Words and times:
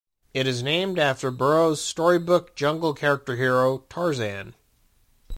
It 0.33 0.47
is 0.47 0.63
named 0.63 0.97
after 0.97 1.29
Burroughs' 1.29 1.79
storybook 1.79 2.55
jungle 2.55 2.95
character 2.95 3.35
hero, 3.35 3.83
Tarzan. 3.87 4.55